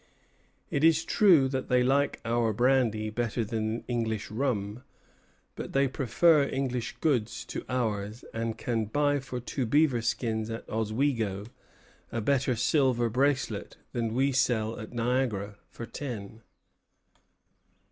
[0.71, 4.81] It is true that they like our brandy better than English rum;
[5.55, 10.67] but they prefer English goods to ours, and can buy for two beaver skins at
[10.67, 11.45] Oswego
[12.11, 16.39] a better silver bracelet than we sell at Niagara for ten." Compare Doc.
[16.39, 16.45] Hist.
[16.47, 17.61] N.